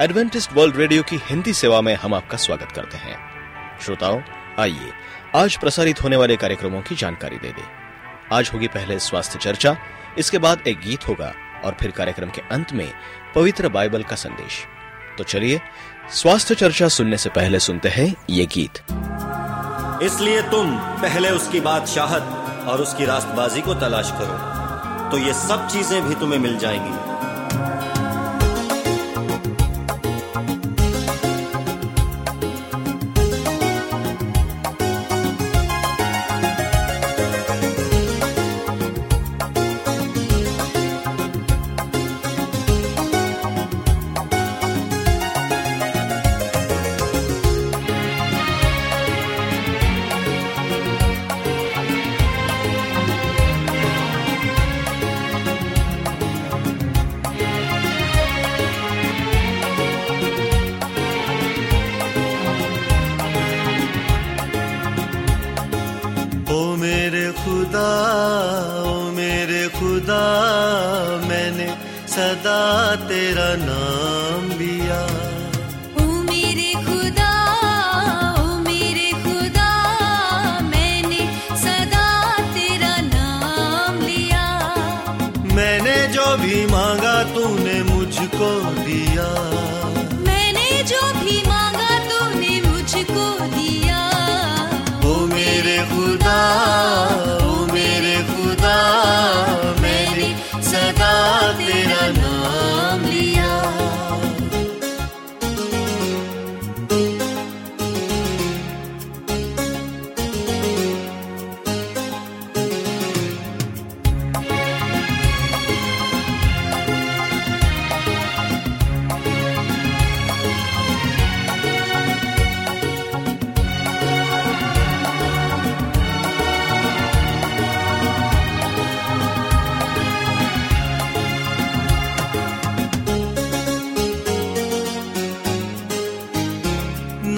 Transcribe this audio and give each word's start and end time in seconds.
Adventist 0.00 0.52
world 0.52 0.76
radio 0.76 1.02
की 1.02 1.16
हिंदी 1.22 1.52
सेवा 1.52 1.80
में 1.80 1.94
हम 1.94 2.14
आपका 2.14 2.36
स्वागत 2.36 2.70
करते 2.72 2.96
हैं। 2.96 3.16
श्रोताओं, 3.80 4.20
आइए 4.58 4.92
आज 5.36 5.56
प्रसारित 5.56 6.02
होने 6.02 6.16
वाले 6.16 6.36
कार्यक्रमों 6.36 6.80
की 6.82 6.94
जानकारी 6.94 7.36
दे 7.36 7.48
दें। 7.48 7.66
आज 8.32 8.50
होगी 8.54 8.68
पहले 8.68 8.98
स्वास्थ्य 8.98 9.38
चर्चा, 9.38 9.76
इसके 10.18 10.38
बाद 10.38 10.66
एक 10.66 10.80
गीत 10.80 11.06
होगा 11.08 11.32
और 11.64 11.76
फिर 11.80 11.90
कार्यक्रम 11.90 12.30
के 12.30 12.42
अंत 12.50 12.72
में 12.72 12.88
पवित्र 13.34 13.68
बाइबल 13.68 14.02
का 14.02 14.16
संदेश। 14.16 14.64
तो 15.18 15.24
चलिए, 15.24 15.60
स्वास्थ्य 16.12 16.54
चर्चा 16.54 16.88
सुनने 16.88 17.16
से 17.16 17.30
पहले 17.30 17.58
सुनते 17.58 17.88
हैं 17.88 18.14
ये 18.30 18.46
गीत। 18.46 18.82
इसलिए 20.02 20.42
तुम 20.50 20.76
पहले 21.02 21.30
उसकी 21.30 21.60
बादशाहत 21.60 22.66
और 22.68 22.80
उसकी 22.80 23.04
रास्तबाजी 23.04 23.60
को 23.60 23.74
तलाश 23.76 24.12
करो 24.14 25.10
तो 25.10 25.18
ये 25.18 25.32
सब 25.36 25.68
चीज़ें 25.68 26.02
भी 26.08 26.14
तुम्हें 26.14 26.38
मिल 26.38 26.58
जाएँगी। 26.58 27.09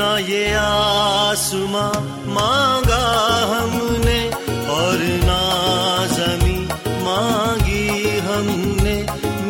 ना 0.02 0.18
ये 0.18 0.54
आसमां 0.54 1.92
मांगा 2.34 3.02
हमने 3.50 4.20
और 4.76 4.98
ना 5.24 5.42
जमी 6.06 6.56
मांगी 7.02 8.18
हमने। 8.18 8.94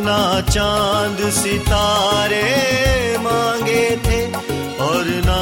ना 0.04 0.40
चाँद 0.40 1.30
सितारे 1.30 2.42
मांगे 3.18 3.84
थे 3.96 4.20
और 4.78 5.04
ना 5.28 5.40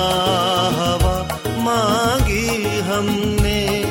हवा 0.78 1.16
मांगी 1.59 2.78
हमने। 2.81 3.84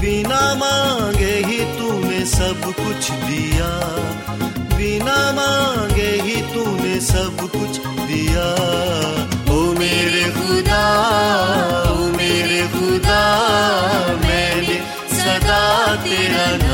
बिना 0.00 0.42
मांगे 0.54 1.34
ही 1.46 1.60
तूने 1.78 2.24
सब 2.26 2.72
कुछ 2.80 3.10
दिया। 3.10 3.70
बिना 4.76 5.20
मांगे 5.32 6.10
ही 6.22 6.42
तूने 6.54 7.00
सब 7.00 7.48
कुछ 7.52 7.86
दिया। 7.86 8.48
सदा 16.04 16.67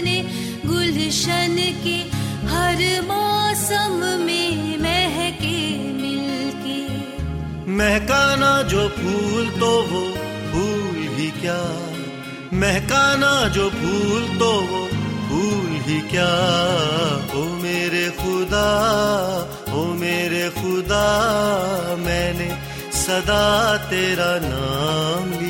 अपने 0.00 0.22
गुलशन 0.66 1.56
के 1.84 1.96
हर 2.48 2.78
मौसम 3.02 3.96
में 4.24 4.78
महके 4.78 5.58
मिलके। 5.92 6.78
महकाना 7.72 8.62
जो 8.62 8.88
फूल 8.88 9.50
तो 9.60 9.70
वो 9.82 10.00
फूल 10.52 10.96
ही 11.16 11.30
क्या? 11.30 11.60
महकाना 12.52 13.48
जो 13.48 13.68
फूल 13.70 14.38
तो 14.38 14.50
वो 14.60 14.82
भूल 15.28 15.68
ही 15.82 16.00
क्या? 16.00 16.30
ओ 17.34 17.44
मेरे 17.62 18.08
खुदा, 18.10 18.66
ओ 19.72 19.84
मेरे 19.84 20.48
खुदा, 20.50 21.04
मैंने 22.00 22.50
सदा 23.00 23.76
तेरा 23.76 24.32
नाम 24.48 25.40
लिया। 25.40 25.49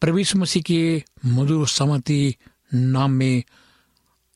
प्रवीष 0.00 0.36
मसीह 0.36 0.62
के 0.62 1.04
मधुर 1.26 1.68
समति 1.68 2.36
नाम 2.74 3.10
में 3.10 3.42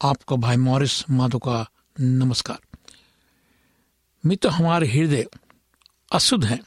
आपका 0.03 0.37
भाई 0.37 0.57
मॉरिस 0.57 1.11
माधो 1.11 1.39
का 1.39 1.71
नमस्कार। 2.01 2.59
मित्र, 4.27 4.49
हमारे 4.49 4.89
हृदय 4.89 5.27
अशुद्ध 6.13 6.45
हैं। 6.45 6.61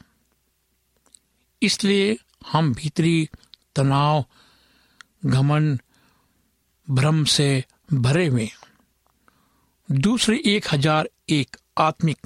इसलिए 1.62 2.18
हम 2.52 2.74
भीतरी 2.74 3.30
तनाव, 3.76 4.26
घमन, 5.26 5.80
भ्रम 6.90 7.24
से 7.24 7.64
भरे 7.94 8.28
हुए 8.28 8.50
दूसरे 9.92 10.44
एक 10.46 10.66
हज़ार 10.72 11.10
एक 11.30 11.58
आत्मिक, 11.78 12.18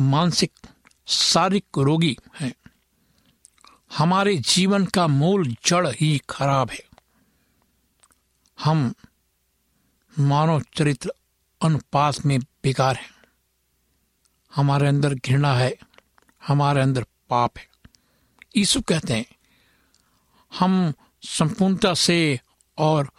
मानसिक, 0.00 0.52
शारीरिक 1.06 1.78
रोगी 1.78 2.16
हैं। 2.40 2.54
हमारे 3.96 4.36
जीवन 4.36 4.84
का 4.86 5.06
मूल 5.06 5.56
जड़ 5.66 5.88
ही 5.88 6.22
खराब 6.30 6.70
है। 6.70 6.84
हम 8.60 8.94
मानव 10.18 10.60
चरित्र 10.60 11.12
अनुपात 11.62 12.26
में 12.26 12.40
बेकार 12.40 12.96
हैं। 12.96 13.10
हमारे 14.54 14.88
अंदर 14.88 15.14
घृणा 15.14 15.54
है, 15.54 15.78
हमारे 16.46 16.80
अंदर 16.80 17.02
पाप 17.02 17.58
है। 17.58 17.68
यीशु 18.56 18.80
कहते 18.80 19.14
हैं, 19.14 19.26
हम 20.58 20.92
संपूर्णता 21.22 21.94
से 21.94 22.40
और 22.78 23.10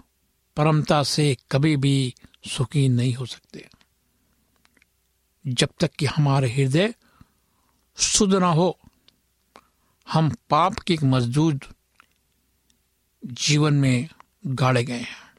परमता 0.57 1.03
से 1.03 1.37
कभी 1.51 1.77
भी 1.77 2.15
सुखी 2.47 2.89
नहीं 2.89 3.13
हो 3.13 3.25
सकते। 3.25 3.69
जब 5.47 5.69
तक 5.79 5.91
कि 5.91 6.05
हमारे 6.05 6.53
हृदय 6.53 6.93
शुद्ध 7.97 8.35
ना 8.35 8.47
हो 8.47 8.78
हम 10.13 10.29
पाप 10.49 10.79
के 10.79 10.93
एक 10.93 11.03
मजदूर 11.03 11.59
जीवन 13.25 13.73
में 13.73 14.09
गाड़े 14.47 14.83
गए 14.83 14.99
हैं। 14.99 15.33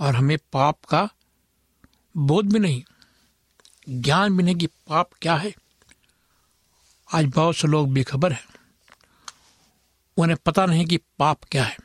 और 0.00 0.16
हमें 0.16 0.38
पाप 0.52 0.84
का 0.84 1.08
बोध 2.16 2.52
भी 2.52 2.58
नहीं, 2.58 2.84
ज्ञान 3.88 4.36
भी 4.36 4.42
नहीं 4.42 4.56
कि 4.56 4.66
पाप 4.66 5.10
क्या 5.22 5.36
है। 5.36 5.54
आज 7.14 7.24
बहुत 7.24 7.56
से 7.56 7.68
लोग 7.68 7.92
बेखबर 7.92 8.32
हैं। 8.32 8.44
उन्हें 10.16 10.36
पता 10.46 10.66
नहीं 10.66 10.86
कि 10.86 10.96
पाप 10.96 11.44
क्या 11.44 11.64
है। 11.64 11.76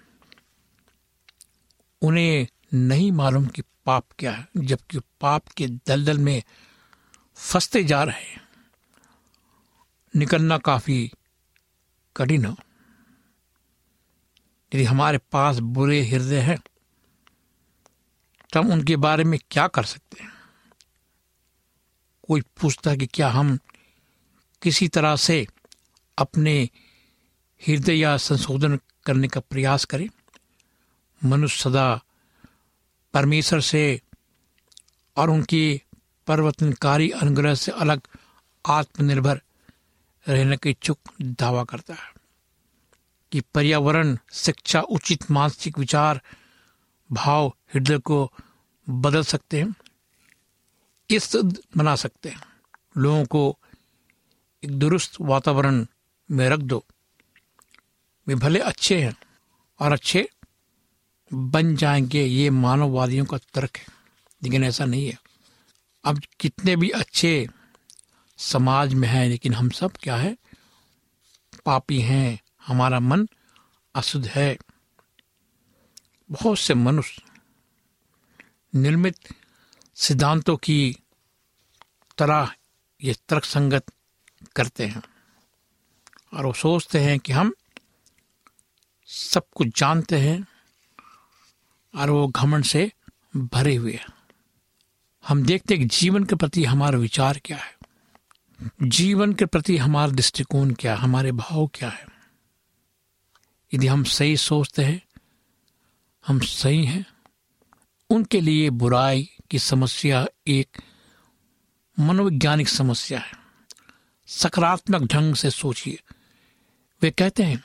उन्हें 2.02 2.48
नहीं 2.74 3.12
मालूम 3.12 3.48
कि 3.48 3.62
पाप 3.62 4.06
क्या 4.20 4.32
है, 4.32 4.48
जबकि 4.58 5.00
पाप 5.00 5.48
के 5.48 5.68
दलदल 5.68 6.18
में 6.18 6.44
फंसते 7.36 7.84
जा 7.84 8.04
रहे 8.04 8.22
हैं। 8.22 8.51
निकलना 10.16 10.58
काफ़ी 10.58 11.12
कठिन 12.16 12.46
हो। 12.46 12.56
यदि 14.72 14.84
हमारे 14.84 15.18
पास 15.32 15.58
बुरे 15.58 16.02
हृदय 16.06 16.40
हैं 16.40 16.58
तो 18.54 18.60
हम 18.60 18.72
उनके 18.72 18.96
बारे 18.96 19.24
में 19.24 19.40
क्या 19.52 19.68
कर 19.68 19.84
सकते 19.84 20.24
हैं? 20.24 20.32
कोई 22.28 22.42
पूछता 22.62 22.96
कि 22.96 23.06
क्या 23.06 23.30
हम 23.30 23.58
किसी 24.62 24.88
तरह 24.88 25.16
से 25.16 25.48
अपने 26.18 26.70
हृदय 27.62 27.94
या 27.94 28.18
संशोधन 28.18 28.80
करने 29.06 29.28
का 29.28 29.40
प्रयास 29.42 29.86
करें? 29.86 30.10
मनुष्य 31.24 31.64
सदा 31.64 32.02
परमेश्वर 33.14 33.62
से 33.62 34.02
और 35.18 35.30
उनकी 35.30 35.82
परिवर्तनकारी 36.28 37.10
अनुग्रह 37.10 37.56
से 37.56 37.72
अलग 37.72 38.02
आत्मनिर्भर 38.66 39.42
रहने 40.28 40.58
के 40.58 40.70
इच्छुक 40.70 41.00
दावा 41.22 41.64
करता 41.64 41.94
है 41.94 42.14
कि 43.32 43.42
पर्यावरण, 43.42 44.18
शिक्षा, 44.32 44.82
उचित 44.82 45.32
मानसिक 45.32 45.80
विचार, 45.80 46.22
भाव, 47.12 47.56
हृदय 47.74 47.98
को 47.98 48.34
बदल 48.90 49.24
सकते 49.24 49.62
हैं, 49.62 49.76
इस 51.10 51.36
बना 51.78 51.96
सकते 51.96 52.30
हैं। 52.30 52.42
लोगों 52.98 53.26
को 53.26 53.58
एक 54.64 54.72
दुरुस्त 54.72 55.14
वातावरण 55.22 55.86
में 56.32 56.50
रख 56.50 56.60
दो। 56.60 56.86
वे 58.28 58.36
भले 58.36 58.60
अच्छे 58.60 59.02
हैं 59.02 59.16
और 59.80 59.92
अच्छे 59.92 60.30
बन 61.34 61.76
जाएँगे, 61.76 62.24
ये 62.24 62.50
मानववादियों 62.50 63.26
का 63.26 63.38
तर्क 63.38 63.78
है, 63.78 63.86
लेकिन 64.44 64.64
ऐसा 64.64 64.86
नहीं 64.86 65.08
है। 65.08 65.20
अब 66.04 66.22
कितने 66.40 66.76
भी 66.76 66.90
अच्छे 66.90 67.48
समाज 68.42 68.94
में 68.94 69.08
है, 69.08 69.28
लेकिन 69.30 69.54
हम 69.54 69.70
सब 69.70 69.92
क्या 69.92 70.16
है? 70.16 70.38
पापी 71.66 72.02
हैं, 72.02 72.40
हमारा 72.68 73.00
मन 73.00 73.28
अशुद्ध 73.96 74.28
है। 74.28 74.58
बहुत 76.32 76.60
से 76.60 76.74
मनुष्य 76.74 77.22
निर्मित 78.76 79.16
सिद्धांतों 79.96 80.58
की 80.58 80.98
तरह 82.18 82.54
ये 83.04 83.16
तर्क 83.30 83.46
संगत 83.46 83.84
करते 84.56 84.88
हैं 84.88 85.02
और 86.34 86.46
वो 86.46 86.54
सोचते 86.54 87.00
हैं 87.00 87.20
कि 87.20 87.32
हम 87.32 87.54
सब 89.06 89.44
कुछ 89.56 89.80
जानते 89.80 90.20
हैं 90.20 90.48
और 91.96 92.10
वो 92.10 92.28
घमंड 92.28 92.64
से 92.64 92.92
भरे 93.36 93.76
हुए 93.76 93.94
हैं। 93.94 94.08
हम 95.28 95.44
देखते 95.44 95.74
हैं 95.74 95.88
कि 95.88 95.98
जीवन 95.98 96.24
के 96.24 96.36
प्रति 96.36 96.66
हमारा 96.66 96.98
विचार 96.98 97.42
क्या 97.46 97.58
है। 97.58 97.81
जीवन 98.84 99.34
के 99.34 99.46
प्रति 99.46 99.78
हमारा 99.78 100.12
दृष्टिकोण 100.12 100.74
क्या 100.74 100.96
हमारे 100.96 101.32
भाव 101.32 101.72
क्या 101.74 101.90
है? 101.90 102.06
यदि 103.74 103.88
हम 103.88 104.04
सही 104.04 104.38
सोचते 104.38 104.84
हैं, 104.84 105.02
हम 106.28 106.40
सही 106.40 106.86
हैं, 106.86 107.06
उनके 108.10 108.42
लिए 108.42 108.70
बुराई 108.70 109.30
की 109.52 109.60
समस्या 109.60 110.28
एक 110.48 110.78
मनोवैज्ञानिक 112.00 112.70
समस्या 112.70 113.20
है। 113.20 113.32
सकारात्मक 114.28 115.02
ढंग 115.02 115.36
से 115.36 115.50
सोचिए। 115.50 116.00
वे 117.02 117.12
कहते 117.12 117.44
हैं, 117.44 117.64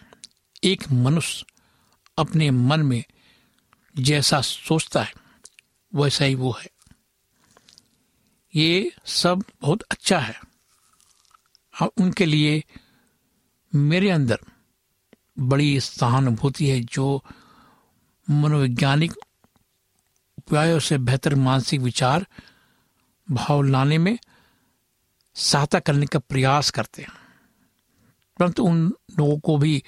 एक 0.65 0.93
मनुष्य 0.93 1.47
अपने 2.19 2.51
मन 2.51 2.81
में 2.81 3.05
जैसा 3.99 4.41
सोचता 4.41 5.03
है, 5.03 5.15
वैसा 5.95 6.25
ही 6.25 6.35
वो 6.35 6.53
है। 6.53 6.71
ये 8.55 8.93
सब 9.05 9.45
बहुत 9.61 9.83
अच्छा 9.83 10.19
है। 10.19 10.46
और 11.83 11.93
उनके 12.01 12.27
लिए 12.27 12.65
मेरे 13.75 14.11
अंदर 14.11 14.39
बड़ी 15.39 15.81
सहानुभूति 15.81 16.69
है 16.69 16.81
जो 16.81 17.25
मनोवैज्ञानिक 18.31 19.13
उपायों 20.39 20.79
से 20.79 20.99
बेहतर 20.99 21.35
मानसिक 21.35 21.81
विचार, 21.81 22.27
भाव 23.31 23.63
लाने 23.63 23.99
में 23.99 24.19
सहायता 25.35 25.81
करने 25.81 26.07
का 26.07 26.19
प्रयास 26.19 26.71
करते 26.71 27.03
हैं। 27.03 27.13
परंतु 28.39 28.65
उन 28.65 28.89
लोगों 29.19 29.39
को 29.39 29.59
भी 29.59 29.83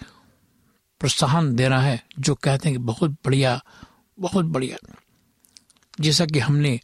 प्रोत्साहन 1.00 1.56
देना 1.56 1.80
है, 1.80 2.06
जो 2.18 2.34
कहते 2.34 2.68
हैं 2.68 2.78
कि 2.78 2.84
बहुत 2.84 3.10
बढ़िया 3.10 3.64
बहुत 4.20 4.44
बढ़िया। 4.44 4.94
जैसा 6.00 6.26
कि 6.26 6.38
हमने 6.38 6.80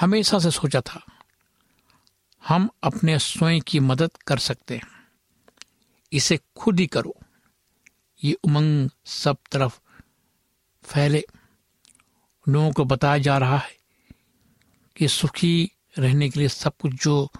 हमेशा 0.00 0.38
से 0.38 0.50
सोचा 0.50 0.80
था 0.80 1.06
हम 2.48 2.70
अपने 2.82 3.18
स्वयं 3.18 3.60
की 3.60 3.80
मदद 3.80 4.10
कर 4.26 4.38
सकते 4.38 4.76
हैं। 4.76 4.88
इसे 6.12 6.40
खुद 6.56 6.80
ही 6.80 6.86
करो। 6.86 7.16
ये 8.24 8.32
उमंग 8.32 8.90
सब 9.04 9.36
तरफ़ 9.52 9.80
फैले। 10.84 11.24
लोगों 12.48 12.72
को 12.72 12.84
बताया 12.84 13.18
जा 13.18 13.38
रहा 13.38 13.58
है 13.58 13.76
कि 14.96 15.08
सुखी 15.08 15.70
रहने 15.98 16.30
के 16.30 16.38
लिए 16.38 16.48
सब 16.48 16.72
कुछ 16.76 16.92
जो 16.92 17.30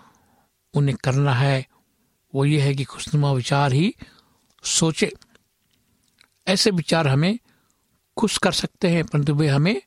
उन्हें 0.75 0.97
करना 0.97 1.35
है, 1.35 1.66
वो 2.35 2.44
ये 2.44 2.61
है 2.61 2.75
कि 2.75 2.85
खुशनुमा 2.85 3.32
विचार 3.32 3.73
ही 3.73 3.94
सोचे। 4.64 5.12
ऐसे 6.47 6.71
विचार 6.71 7.09
हमें 7.09 7.38
खुश 8.16 8.38
कर 8.38 8.52
सकते 8.52 8.88
हैं, 8.88 9.04
परंतु 9.04 9.35
वे 9.35 9.49
हमें 9.49 9.82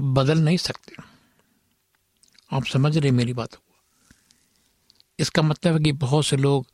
बदल 0.00 0.38
नहीं 0.38 0.56
सकते। 0.56 0.96
आप 2.52 2.64
समझ 2.64 2.98
रहे 2.98 3.10
मेरी 3.10 3.32
बात 3.32 3.54
को? 3.54 3.67
इसका 5.18 5.42
मतलब 5.42 5.72
है 5.72 5.80
कि 5.80 5.92
बहुत 5.92 6.26
से 6.26 6.36
लोग 6.36 6.66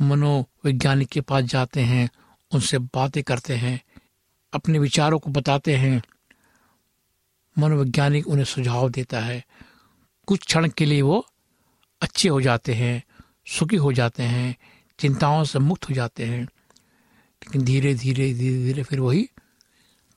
मनोवैज्ञानिक 0.00 1.08
के 1.08 1.20
पास 1.20 1.44
जाते 1.44 1.80
हैं, 1.80 2.10
उनसे 2.54 2.78
बातें 2.78 3.22
करते 3.22 3.56
हैं, 3.56 3.82
अपने 4.52 4.78
विचारों 4.78 5.18
को 5.18 5.30
बताते 5.30 5.76
हैं। 5.76 6.02
मनोवैज्ञानिक 7.58 8.26
उन्हें 8.26 8.44
सुझाव 8.44 8.90
देता 8.90 9.20
है। 9.20 9.46
कुछ 10.26 10.46
क्षण 10.46 10.68
के 10.68 10.84
लिए 10.84 11.02
वो 11.02 11.26
अच्छे 12.00 12.28
हो 12.28 12.40
जाते 12.40 12.74
हैं, 12.74 13.04
सुखी 13.46 13.76
हो 13.76 13.92
जाते 13.92 14.22
हैं, 14.22 14.56
चिंताओं 14.98 15.44
से 15.44 15.58
मुक्त 15.58 15.88
हो 15.88 15.94
जाते 15.94 16.24
हैं। 16.24 16.42
लेकिन 17.42 17.62
धीरे 17.62 17.94
धीरे 17.94 18.34
धीरे 18.34 18.64
धीरे 18.64 18.82
फिर 18.82 19.00
वही 19.00 19.30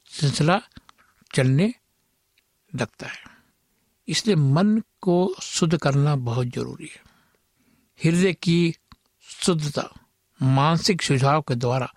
सिलसिला 0.05 0.61
चलने 1.35 1.73
लगता 2.75 3.07
है। 3.07 3.24
इसलिए 4.07 4.35
मन 4.35 4.83
को 5.01 5.35
शुद्ध 5.41 5.77
करना 5.77 6.15
बहुत 6.15 6.47
ज़रूरी 6.47 6.91
है। 6.95 7.03
हृदय 8.03 8.33
की 8.33 8.75
शुद्धता, 9.23 9.89
मानसिक 10.41 11.01
सुझाव 11.01 11.41
के 11.41 11.55
द्वारा, 11.55 11.93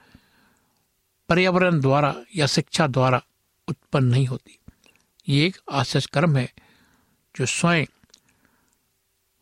पर्यावरण 1.29 1.81
द्वारा 1.81 2.15
या 2.37 2.47
शिक्षा 2.47 2.87
द्वारा 2.87 3.23
उत्पन्न 3.69 4.07
नहीं 4.07 4.27
होती। 4.27 4.59
ये 5.29 5.47
एक 5.47 5.57
आश्चर्य 5.73 6.07
कर्म 6.13 6.37
है 6.37 6.53
जो 7.37 7.47
स्वयं 7.47 7.87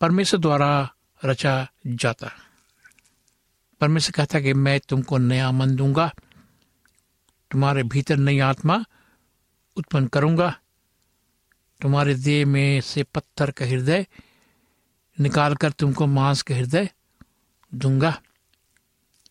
परमेश्वर 0.00 0.40
द्वारा 0.40 0.94
रचा 1.24 1.68
जाता 1.86 2.26
है। 2.26 2.46
परमेश्वर 3.80 4.12
कहता 4.12 4.38
है 4.38 4.44
कि 4.44 4.52
मैं 4.54 4.80
तुमको 4.80 5.18
नया 5.18 5.50
मन 5.50 5.76
दूँगा, 5.76 6.12
तुम्हारे 7.50 7.82
भीतर 7.82 8.16
नई 8.16 8.38
आत्मा 8.38 8.84
उत्पन्न 9.76 10.06
करूँगा 10.06 10.58
तुम्हारे 11.80 12.14
देह 12.14 12.44
में 12.46 12.80
से 12.80 13.02
पत्थर 13.04 13.50
का 13.50 13.64
हृदय 13.64 14.06
निकालकर 15.18 15.70
तुमको 15.70 16.06
मांस 16.06 16.42
का 16.42 16.54
हृदय 16.54 16.88
दूँगा। 17.72 18.10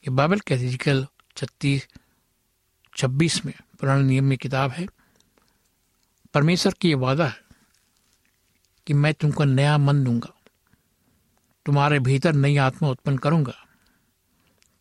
ये 0.03 0.09
बाइबल 0.09 0.39
कहती 0.39 0.77
कल 0.77 1.05
छत्तीस, 1.37 1.87
छब्बीस 2.93 3.45
में 3.45 3.53
पुराने 3.79 4.03
नियम 4.03 4.25
में 4.25 4.37
किताब 4.37 4.71
है। 4.71 4.85
परमेश्वर 6.33 6.73
की 6.81 6.89
ये 6.89 6.95
वादा 6.95 7.27
है 7.27 7.43
कि 8.87 8.93
मैं 8.93 9.13
तुमको 9.13 9.43
नया 9.43 9.77
मन 9.77 10.03
दूँगा, 10.03 10.33
तुम्हारे 11.65 11.99
भीतर 11.99 12.33
नई 12.33 12.57
आत्मा 12.59 12.89
उत्पन्न 12.89 13.17
करूँगा। 13.17 13.53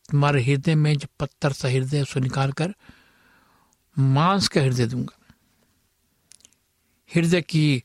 तुम्हारे 0.08 0.42
हृदय 0.42 0.74
में 0.74 0.96
जो 0.96 1.08
पत्थर 1.20 1.52
सा 1.52 1.68
हृदय 1.68 2.02
उसको 2.02 2.20
निकाल 2.20 2.52
कर 2.52 2.74
मांस 3.96 4.48
का 4.48 4.60
हृदय 4.60 4.86
दूँगा। 4.86 5.18
हृदय 7.14 7.42
की 7.42 7.82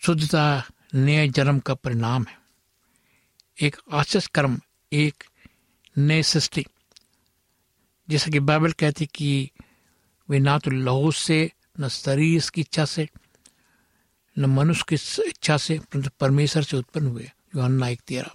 शुद्धता 0.00 0.64
नए 0.94 1.28
जन्म 1.28 1.58
का 1.58 1.74
परिणाम 1.74 2.26
है। 2.28 2.38
एक 3.62 3.76
आश्चर्य 3.92 4.28
कर्म, 4.34 4.60
एक 4.92 5.24
नए 5.98 6.22
सृष्टि, 6.22 6.64
जैसा 8.08 8.30
कि 8.30 8.40
बाइबल 8.40 8.72
कहती 8.72 9.06
कि 9.06 9.50
वे 10.28 10.38
ना 10.38 10.58
तो 10.58 10.70
लहू 10.70 11.12
से, 11.12 11.52
न 11.80 11.88
शरीर 11.88 12.50
की 12.54 12.60
इच्छा 12.60 12.84
से, 12.84 13.08
न 14.38 14.46
मनुष्य 14.46 14.84
की 14.88 14.94
इच्छा 15.28 15.56
से 15.56 15.78
परंतु 15.78 16.10
परमेश्वर 16.20 16.62
से 16.62 16.76
उत्पन्न 16.76 17.06
हुए। 17.06 17.30
जो 17.54 17.60
अन्ना 17.60 17.88
एक 17.88 18.00
तेरा 18.00 18.34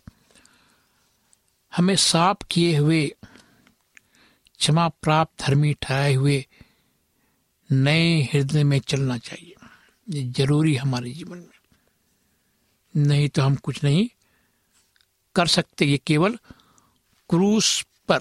हमें 1.77 1.95
साफ़ 1.95 2.45
किए 2.51 2.77
हुए, 2.77 3.15
क्षमा 4.57 4.87
प्राप्त 4.89 5.41
धर्मी 5.41 5.73
ठहराए 5.73 6.13
हुए 6.13 6.45
नए 7.71 8.21
हृदय 8.23 8.63
में 8.63 8.79
चलना 8.79 9.17
चाहिए। 9.17 9.55
ये 10.09 10.23
ज़रूरी 10.23 10.75
हमारे 10.75 11.11
जीवन 11.11 11.37
में। 11.37 11.59
नहीं 12.95 13.29
तो 13.29 13.41
हम 13.41 13.55
कुछ 13.55 13.83
नहीं 13.83 14.09
कर 15.35 15.47
सकते। 15.47 15.85
ये 15.85 15.97
केवल 15.97 16.35
क्रूस 17.29 17.85
पर, 18.07 18.19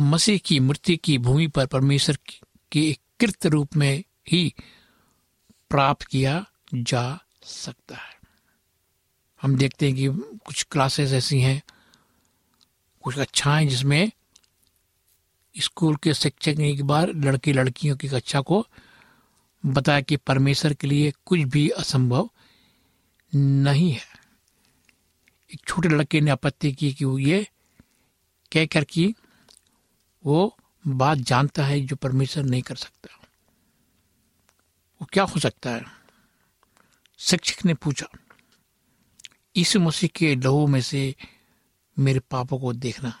मसीह 0.00 0.38
की 0.38 0.60
मृत्यु 0.60 0.96
की 1.04 1.18
भूमि 1.18 1.46
पर 1.46 1.66
परमेश्वर 1.66 2.18
के 2.72 2.88
एक 2.90 3.00
कृत 3.20 3.46
रूप 3.46 3.76
में 3.76 4.04
ही 4.28 4.54
प्राप्त 5.70 6.06
किया 6.06 6.46
जा 6.74 7.18
सकता 7.42 7.96
है। 7.96 8.16
हम 9.42 9.56
देखते 9.56 9.86
हैं 9.86 9.96
कि 9.96 10.08
कुछ 10.38 10.62
क्लासेस 10.70 11.12
ऐसी 11.12 11.40
हैं, 11.40 11.62
कुछ 13.02 13.18
कक्षाएँ 13.18 13.66
जिसमें 13.66 14.10
स्कूल 15.60 15.96
के 15.96 16.14
शिक्षक 16.14 16.54
ने 16.58 16.70
एक 16.70 16.82
बार 16.82 17.12
लड़के 17.14 17.52
लड़कियों 17.52 17.96
की 17.96 18.08
कक्षा 18.08 18.40
को 18.40 18.66
बताया 19.66 20.00
कि 20.00 20.16
परमेश्वर 20.16 20.74
के 20.74 20.86
लिए 20.86 21.12
कुछ 21.24 21.40
भी 21.40 21.68
असंभव 21.68 22.30
नहीं 23.34 23.92
है। 23.92 24.06
एक 25.54 25.60
छोटे 25.68 25.88
लड़के 25.88 26.20
ने 26.20 26.30
आपत्ति 26.30 26.72
की 26.72 26.92
कि 26.94 27.04
वो 27.04 27.18
ये 27.18 27.46
कह 28.52 28.66
कर 28.66 28.84
कि 28.84 29.14
वो 30.24 30.56
बात 30.86 31.18
जानता 31.18 31.64
है 31.64 31.80
जो 31.80 31.96
परमेश्वर 31.96 32.44
नहीं 32.44 32.62
कर 32.62 32.76
सकता। 32.76 33.08
वो 35.00 35.06
क्या 35.12 35.24
हो 35.24 35.40
सकता 35.40 35.70
है? 35.70 35.84
शिक्षक 37.18 37.64
ने 37.64 37.74
पूछा, 37.74 38.06
यीशु 39.56 39.80
मसीह 39.80 40.10
के 40.14 40.34
लहू 40.36 40.66
में 40.66 40.80
से 40.80 41.14
मेरे 41.98 42.20
पापों 42.20 42.58
को 42.58 42.72
देखना। 42.72 43.12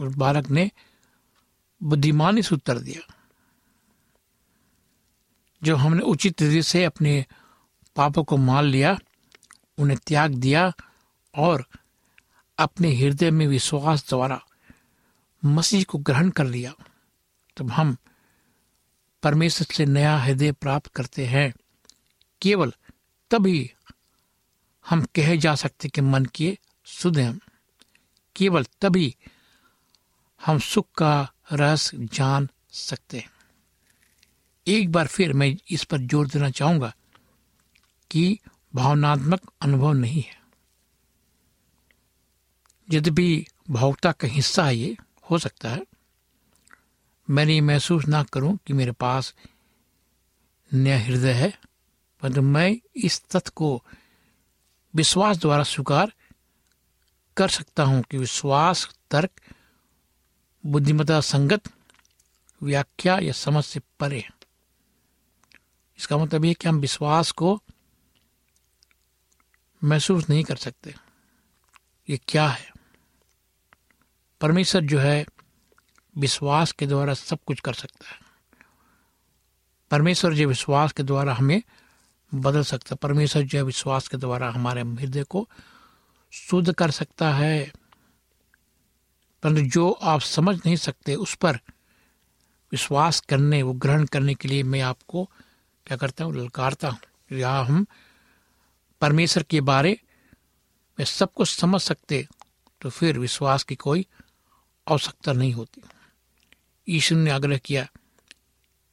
और 0.00 0.08
बालक 0.08 0.48
ने 0.50 0.70
बुद्धिमानी 1.82 2.42
से 2.42 2.54
उत्तर 2.54 2.78
दिया 2.78 3.21
जो 5.62 5.76
हमने 5.76 6.00
उचित 6.00 6.38
तरीके 6.38 6.62
से 6.62 6.84
अपने 6.84 7.26
पापों 7.96 8.24
को 8.24 8.36
मान 8.36 8.64
लिया, 8.64 8.98
उन्हें 9.78 9.98
त्याग 10.06 10.34
दिया 10.34 10.72
और 11.34 11.66
अपने 12.58 12.96
हृदय 12.96 13.30
में 13.30 13.46
विश्वास 13.46 14.08
द्वारा 14.08 14.44
मसीह 15.44 15.84
को 15.84 15.98
ग्रहण 15.98 16.30
कर 16.30 16.44
लिया, 16.44 16.74
तब 17.56 17.70
हम 17.70 17.96
परमेश्वर 19.22 19.74
से 19.74 19.86
नया 19.86 20.16
हृदय 20.18 20.52
प्राप्त 20.52 20.86
करते 20.86 21.26
हैं। 21.26 21.54
केवल 22.42 22.72
तभी 23.30 23.72
हम 24.90 25.02
कहे 25.02 25.38
जा 25.38 25.54
सकते 25.54 25.88
कि 25.88 26.00
मन 26.00 26.24
के 26.24 26.58
शुद्ध 26.84 27.18
हैं। 27.18 27.40
केवल 28.36 28.66
तभी 28.80 29.16
हम 30.46 30.58
सुख 30.58 30.86
का 30.96 31.32
रस 31.52 31.90
जान 31.94 32.48
सकते 32.70 33.18
हैं। 33.18 33.30
एक 34.66 34.90
बार 34.92 35.06
फिर 35.06 35.32
मैं 35.32 35.54
इस 35.70 35.84
पर 35.84 35.98
ज़ोर 36.00 36.26
देना 36.26 36.50
चाहूँगा 36.50 36.92
कि 38.10 38.38
भावनात्मक 38.74 39.50
अनुभव 39.62 39.92
नहीं 39.92 40.22
है। 40.22 40.40
यद्यपि 42.88 43.46
भावुकता 43.70 44.12
का 44.12 44.28
हिस्सा 44.28 44.64
है 44.64 44.76
ये 44.76 44.96
हो 45.30 45.38
सकता 45.38 45.70
है 45.70 45.82
मैंने 47.28 47.54
ये 47.54 47.60
महसूस 47.60 48.06
ना 48.06 48.22
करूँ 48.22 48.56
कि 48.66 48.72
मेरे 48.72 48.92
पास 48.92 49.34
नया 50.70 50.98
हृदय 50.98 51.32
है, 51.32 51.50
परंतु 52.22 52.34
तो 52.34 52.42
मैं 52.42 52.76
इस 52.96 53.20
तथ्य 53.26 53.50
को 53.54 53.82
विश्वास 54.94 55.36
द्वारा 55.36 55.62
स्वीकार 55.64 56.12
कर 57.36 57.48
सकता 57.48 57.82
हूँ 57.82 58.02
कि 58.02 58.18
विश्वास, 58.18 58.88
तर्क 59.10 59.40
बुद्धिमता 60.64 61.20
संगत, 61.22 61.68
व्याख्या 62.60 63.18
या 63.18 63.32
समझ 63.34 63.64
से 63.64 63.80
परे 64.00 64.18
है। 64.18 64.41
इसका 66.02 66.18
मतलब 66.18 66.44
यह 66.44 66.52
कि 66.52 66.68
हम 66.68 66.76
विश्वास 66.76 67.30
को 67.30 67.62
महसूस 69.84 70.30
नहीं 70.30 70.44
कर 70.44 70.56
सकते। 70.56 70.94
ये 72.10 72.20
क्या 72.28 72.48
है? 72.48 72.72
परमेश्वर 74.40 74.82
जो 74.82 74.98
है, 74.98 75.26
विश्वास 76.18 76.72
के 76.72 76.86
द्वारा 76.86 77.14
सब 77.14 77.38
कुछ 77.46 77.60
कर 77.60 77.72
सकता 77.72 78.10
है। 78.10 78.20
परमेश्वर 79.90 80.34
जो 80.34 80.48
विश्वास 80.48 80.92
के 80.92 81.02
द्वारा 81.02 81.34
हमें 81.34 81.62
बदल 82.34 82.62
सकता 82.62 82.88
है। 82.92 82.96
परमेश्वर 82.96 83.42
जो 83.42 83.58
है, 83.58 83.64
विश्वास 83.64 84.08
के 84.08 84.16
द्वारा 84.16 84.50
हमारे 84.50 84.82
हृदय 84.82 85.22
को 85.22 85.48
शुद्ध 86.32 86.74
कर 86.74 86.90
सकता 86.90 87.34
है। 87.34 87.72
परंतु 89.42 89.62
जो 89.62 89.90
आप 89.90 90.20
समझ 90.20 90.56
नहीं 90.56 90.76
सकते, 90.76 91.14
उस 91.14 91.34
पर 91.34 91.56
विश्वास 92.72 93.20
करने, 93.20 93.62
वो 93.62 93.72
ग्रहण 93.72 94.04
करने 94.04 94.34
के 94.34 94.48
लिए 94.48 94.62
मैं 94.62 94.80
आपको 94.80 95.30
क्या 95.86 95.96
करता 95.96 96.24
हूँ? 96.24 96.34
ललकारता 96.34 96.88
हूँ। 96.88 97.38
या 97.38 97.52
हम 97.60 97.86
परमेश्वर 99.00 99.42
के 99.42 99.60
बारे 99.60 99.98
में 100.98 101.04
सब 101.06 101.32
कुछ 101.32 101.48
समझ 101.50 101.80
सकते 101.80 102.26
तो 102.80 102.90
फिर 102.90 103.18
विश्वास 103.18 103.62
की 103.62 103.74
कोई 103.74 104.06
आवश्यकता 104.86 105.32
नहीं 105.32 105.52
होती। 105.52 105.82
ईश्वर 106.88 107.18
ने 107.18 107.30
आग्रह 107.30 107.58
किया 107.58 107.86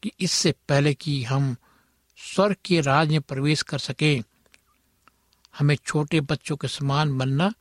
कि 0.04 0.12
इससे 0.20 0.52
पहले 0.70 0.94
कि 0.94 1.24
हम 1.24 1.56
स्वर्ग 2.18 2.56
के 2.66 2.82
राज 2.82 3.10
में 3.10 3.22
प्रवेश 3.22 3.62
कर 3.62 3.80
सके, 3.80 4.16
हमें 5.54 5.76
छोटे 5.78 6.22
बच्चों 6.22 6.58
के 6.58 6.68
समान 6.68 7.18
बनना 7.18 7.52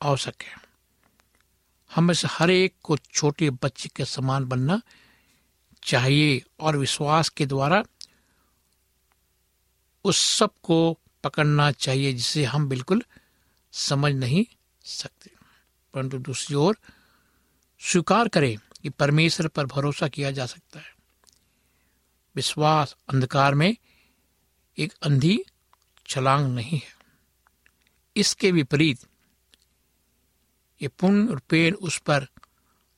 आवश्यक 0.00 0.42
है। 0.42 0.56
हमें 1.90 2.14
से 2.14 2.28
हर 2.30 2.50
एक 2.50 2.74
को 2.82 2.96
छोटे 2.96 3.50
बच्चे 3.50 3.88
के 3.96 4.04
समान 4.04 4.44
बनना 4.44 4.80
चाहिए 5.82 6.42
और 6.60 6.76
विश्वास 6.76 7.28
के 7.28 7.46
द्वारा 7.46 7.82
उस 10.04 10.36
सबको 10.38 10.98
पकड़ना 11.24 11.72
चाहिए 11.72 12.12
जिसे 12.12 12.44
हम 12.44 12.68
बिल्कुल 12.68 13.02
समझ 13.72 14.12
नहीं 14.12 14.44
सकते। 14.84 15.30
परंतु 15.94 16.18
दूसरी 16.18 16.56
ओर, 16.56 16.78
स्वीकार 17.80 18.28
करें 18.28 18.58
कि 18.82 18.88
परमेश्वर 18.88 19.48
पर 19.48 19.66
भरोसा 19.66 20.08
किया 20.08 20.30
जा 20.30 20.46
सकता 20.46 20.80
है। 20.80 20.96
विश्वास 22.36 22.96
अंधकार 23.08 23.54
में 23.54 23.76
एक 24.78 24.92
अंधी 25.02 25.44
छलांग 26.06 26.54
नहीं 26.54 26.78
है। 26.78 26.96
इसके 28.16 28.52
विपरीत, 28.52 29.06
ये 30.82 30.88
पूर्ण 30.88 31.28
और 31.28 31.38
पेड़ 31.38 31.74
उस 31.74 31.98
पर 31.98 32.22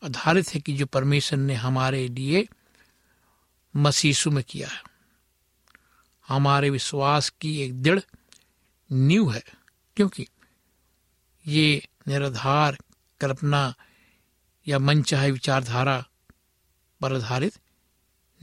आधारित 0.04 0.54
है 0.54 0.60
कि 0.60 0.76
जो 0.76 0.86
परमेश्वर 0.86 1.38
ने 1.38 1.54
हमारे 1.54 2.08
लिए 2.08 2.48
मसीसु 3.76 4.30
में 4.30 4.44
किया 4.44 4.68
है। 4.68 4.93
हमारे 6.28 6.70
विश्वास 6.70 7.28
की 7.30 7.60
एक 7.62 7.82
दृढ़ 7.82 8.00
नींव 8.92 9.32
है, 9.32 9.42
क्योंकि 9.96 10.26
ये 11.46 11.88
निराधार 12.08 12.78
कल्पना 13.20 13.74
या 14.66 14.78
मनचाहे 14.78 15.30
विचारधारा 15.30 16.04
पर 17.00 17.14
आधारित 17.14 17.58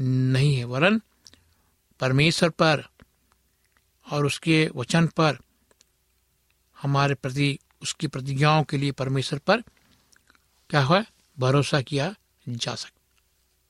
नहीं 0.01 0.55
है, 0.55 0.63
वरन 0.63 1.01
परमेश्वर 1.99 2.49
पर 2.49 2.83
और 4.11 4.25
उसके 4.25 4.69
वचन 4.75 5.07
पर, 5.07 5.37
हमारे 6.81 7.15
प्रति, 7.15 7.59
उसकी 7.81 8.07
प्रतिज्ञाओं 8.07 8.63
के 8.63 8.77
लिए 8.77 8.91
परमेश्वर 8.91 9.39
पर 9.39 9.61
क्या 10.69 10.83
हुआ? 10.83 11.03
भरोसा 11.39 11.81
किया 11.81 12.15
जा 12.49 12.75
सकता 12.75 12.99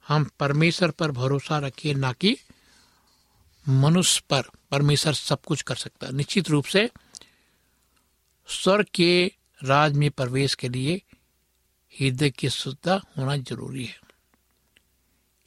हम 0.07 0.29
परमेश्वर 0.39 0.91
पर 0.91 1.11
भरोसा 1.11 1.57
रखिए, 1.59 1.93
ना 1.93 2.11
कि 2.13 2.37
मनुष्य 3.69 4.23
पर 4.29 4.41
परमेश्वर 4.71 5.13
सब 5.13 5.41
कुछ 5.41 5.61
कर 5.61 5.75
सकता 5.75 6.07
है। 6.07 6.13
निश्चित 6.13 6.49
रूप 6.49 6.65
से 6.65 6.89
स्वर्ग 8.47 8.85
के 8.93 9.31
राज 9.63 9.93
में 9.93 10.11
प्रवेश 10.11 10.55
के 10.55 10.69
लिए 10.69 11.01
हृदय 11.99 12.29
की 12.29 12.49
शुद्धता 12.49 13.01
होना 13.17 13.37
ज़रूरी 13.37 13.85
है। 13.85 13.99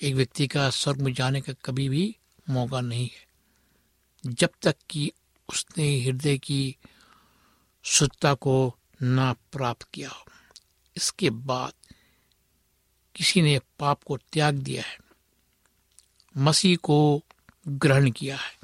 एक 0.00 0.14
व्यक्ति 0.14 0.46
का 0.46 0.70
स्वर्ग 0.70 1.00
में 1.00 1.14
जाने 1.14 1.40
का 1.40 1.52
कभी 1.52 1.88
भी 1.88 2.16
मौका 2.50 2.80
नहीं 2.80 3.08
है। 3.08 3.26
जब 4.26 4.50
तक 4.62 4.76
कि 4.90 5.12
उसने 5.48 6.00
हृदय 6.00 6.38
की 6.38 6.76
शुद्धता 7.82 8.34
को 8.34 8.76
ना 9.02 9.32
प्राप्त 9.32 9.82
किया 9.82 10.10
हो। 10.10 10.24
इसके 10.96 11.30
बाद 11.30 11.72
किसी 13.14 13.42
ने 13.42 13.60
पाप 13.78 14.02
को 14.02 14.16
त्याग 14.16 14.54
दिया 14.54 14.82
है। 14.82 14.98
मसीह 16.36 16.76
को 16.76 17.23
ग्रहण 17.68 18.10
किया 18.10 18.36
है। 18.36 18.58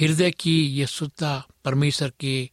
हृदय 0.00 0.30
की 0.30 0.68
यह 0.68 0.86
शुद्धता 0.86 1.46
परमेश्वर 1.64 2.12
के 2.20 2.50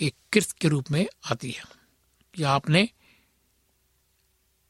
एक 0.00 0.14
कृत 0.32 0.52
के 0.52 0.68
रूप 0.68 0.90
में 0.90 1.06
आती 1.32 1.50
है। 1.50 1.64
कि 2.34 2.42
आपने 2.42 2.88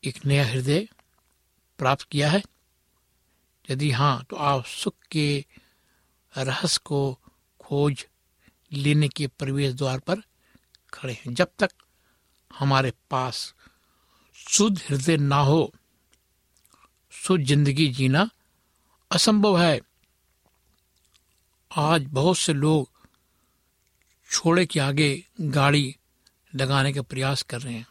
एक 0.04 0.26
नया 0.26 0.46
हृदय 0.46 0.88
प्राप्त 1.78 2.02
किया 2.02 2.30
है? 2.30 2.42
यदि 3.70 3.90
हाँ 3.90 4.24
तो 4.30 4.36
आप 4.36 4.64
सुख 4.64 4.94
के 5.10 5.44
रहस्य 6.38 6.80
को 6.84 7.18
खोज 7.60 8.06
लेने 8.72 9.08
के 9.08 9.26
प्रवेश 9.26 9.74
द्वार 9.74 9.98
पर 9.98 10.20
खड़े 10.94 11.12
हैं। 11.12 11.34
जब 11.34 11.48
तक 11.58 11.70
हमारे 12.58 12.92
पास 13.10 13.54
शुद्ध 14.34 14.82
हृदय 14.88 15.16
ना 15.16 15.36
हो, 15.36 15.74
शुद्ध 17.10 17.44
ज़िंदगी 17.44 17.88
जीना 17.88 18.30
असंभव 19.12 19.60
है। 19.60 19.80
आज 21.76 22.06
बहुत 22.08 22.38
से 22.38 22.52
लोग 22.52 22.90
छोड़े 24.30 24.66
के 24.66 24.80
आगे 24.80 25.26
गाड़ी 25.40 25.96
लगाने 26.54 26.92
का 26.92 27.02
प्रयास 27.02 27.42
कर 27.42 27.60
रहे 27.60 27.74
हैं। 27.74 27.86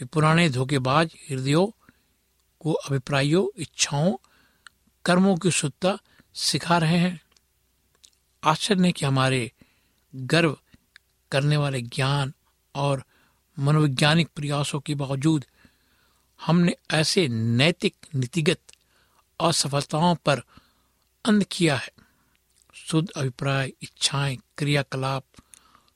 वे 0.00 0.04
पुराने 0.04 0.50
धोखेबाज, 0.50 1.14
हृदयों 1.30 1.66
को 2.60 2.72
अभिप्रायों, 2.72 3.48
इच्छाओं, 3.56 4.16
कर्मों 5.04 5.36
की 5.36 5.50
शुद्धता 5.50 5.98
सिखा 6.34 6.78
रहे 6.78 6.98
हैं। 6.98 7.20
आश्चर्य 8.44 8.80
नहीं 8.80 8.92
कि 8.92 9.04
हमारे 9.04 9.52
गर्व 10.14 10.58
करने 11.32 11.56
वाले 11.56 11.82
ज्ञान 11.82 12.32
और 12.74 13.04
मनोवैज्ञानिक 13.58 14.28
प्रयासों 14.28 14.80
के 14.80 14.94
बावजूद 14.94 15.44
हमने 16.46 16.74
ऐसे 16.90 17.28
नैतिक 17.28 17.94
नीतिगत 18.14 18.58
असफलताओं 19.40 20.14
पर 20.14 20.42
अंध 21.24 21.44
किया 21.50 21.76
है। 21.76 21.90
शुद्ध 22.74 23.08
अभिप्राय, 23.10 23.72
इच्छाएँ, 23.82 24.36
क्रियाकलाप 24.58 25.24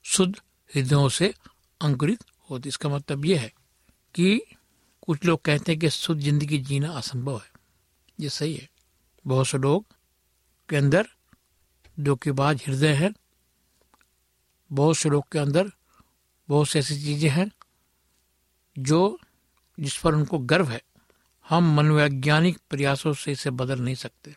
शुद्ध 0.05 0.35
हृदयों 0.71 1.09
से 1.09 1.35
अंकुरित 1.81 2.25
होती 2.51 2.69
इसका 2.69 2.89
मतलब 2.89 3.25
यह 3.25 3.41
है 3.41 3.53
कि 4.15 4.41
कुछ 5.03 5.25
लोग 5.25 5.43
कहते 5.43 5.73
हैं 5.73 5.79
कि 5.81 5.91
शुद्ध 5.91 6.21
ज़िंदगी 6.21 6.59
जीना 6.59 6.91
असंभव 6.91 7.37
है। 7.37 7.51
ये 8.19 8.29
सही 8.29 8.55
है। 8.55 8.69
बहुत 9.25 9.47
से 9.47 9.59
लोग 9.59 9.85
के 10.69 10.77
अंदर 10.77 11.09
धोखेबाज 12.01 12.63
हृदय 12.67 12.93
है। 12.95 13.13
बहुत 14.71 14.97
से 14.97 15.09
लोग 15.09 15.25
के 15.33 15.39
अंदर 15.39 15.71
बहुत 16.49 16.69
सी 16.69 16.79
ऐसी 16.79 16.95
चीज़ें 16.95 17.31
हैं 17.31 17.51
जो 18.77 19.19
जिस 19.79 19.97
पर 19.97 20.15
उनको 20.15 20.39
गर्व 20.39 20.71
है। 20.71 20.81
हम 21.51 21.75
मनोवैज्ञानिक 21.75 22.59
प्रयासों 22.71 23.13
से 23.13 23.33
इसे 23.33 23.51
बदल 23.51 23.81
नहीं 23.81 23.95
सकते। 23.95 24.37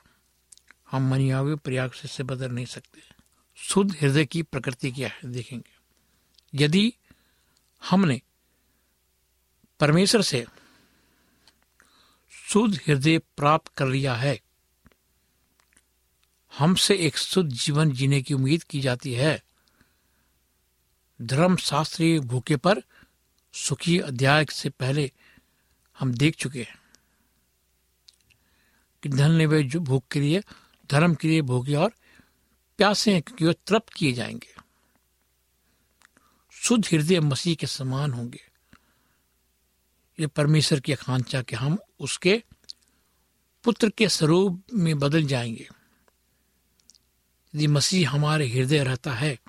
हम 0.91 1.09
मनियावी 1.09 1.55
प्रयास 1.55 1.91
से 1.95 2.01
इसे 2.05 2.23
बदल 2.23 2.51
नहीं 2.51 2.65
सकते। 2.65 3.01
शुद्ध 3.55 3.95
हृदय 4.01 4.25
की 4.25 4.41
प्रकृति 4.41 4.91
क्या 4.91 5.09
है, 5.09 5.19
देखेंगे। 5.25 5.71
यदि 6.53 6.93
हमने 7.89 8.21
परमेश्वर 9.79 10.21
से 10.21 10.45
शुद्ध 12.29 12.79
हृदय 12.87 13.17
प्राप्त 13.17 13.67
कर 13.67 13.87
लिया 13.87 14.15
है, 14.15 14.41
हमसे 16.57 16.95
एक 16.95 17.17
शुद्ध 17.17 17.51
जीवन 17.53 17.91
जीने 17.91 18.21
की 18.21 18.33
उम्मीद 18.33 18.63
की 18.63 18.81
जाती 18.81 19.13
है 19.13 19.43
धर्म 21.21 21.55
शास्त्रीय 21.55 22.19
भूखे 22.19 22.55
पर 22.55 22.81
सुखी 23.53 23.99
अध्याय 23.99 24.45
से 24.51 24.69
पहले 24.69 25.11
हम 25.99 26.13
देख 26.13 26.35
चुके 26.35 26.63
हैं। 26.63 26.82
कि 29.03 29.09
धन 29.09 29.45
वे 29.45 29.63
जो 29.63 29.79
भूख 29.79 30.03
के 30.11 30.19
लिए 30.19 30.43
धर्म 30.91 31.15
के 31.15 31.27
लिए 31.27 31.41
भूखे 31.41 31.75
और 31.75 31.91
प्यासे 32.77 33.13
हैं, 33.13 33.21
क्योंकि 33.21 33.45
वे 33.45 33.53
तृप्त 33.53 33.93
किए 33.93 34.11
जाएँगे। 34.11 34.55
शुद्ध 36.51 36.85
हृदय 36.85 37.19
मसीह 37.19 37.55
के 37.55 37.67
समान 37.67 38.13
होंगे। 38.13 38.41
ये 40.19 40.27
परमेश्वर 40.27 40.79
की 40.79 40.93
आकांक्षा 40.93 41.41
कि 41.41 41.55
हम 41.55 41.77
उसके 41.99 42.43
पुत्र 43.63 43.89
के 43.89 44.09
स्वरूप 44.09 44.63
में 44.73 44.99
बदल 44.99 45.23
जाएँगे। 45.23 45.69
यदि 47.55 47.67
मसीह 47.67 48.11
हमारे 48.11 48.47
हृदय 48.47 48.83
रहता 48.83 49.13
है 49.13 49.39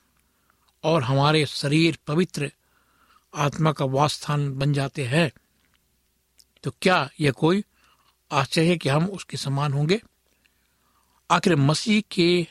और 0.84 1.02
हमारे 1.02 1.46
शरीर 1.46 1.98
पवित्र 2.06 2.52
आत्मा 3.34 3.72
का 3.72 3.84
वास्थान 3.84 4.52
बन 4.52 4.72
जाते 4.72 5.06
हैं 5.06 5.32
तो 6.62 6.70
क्या 6.82 7.10
यह 7.20 7.30
कोई 7.30 7.64
आश्चर्य 8.34 8.68
है 8.68 8.76
कि 8.76 8.88
हम 8.88 9.06
उसके 9.08 9.36
समान 9.36 9.72
होंगे। 9.72 10.00
आखिर 11.30 11.56
मसीह 11.56 12.00
के 12.10 12.46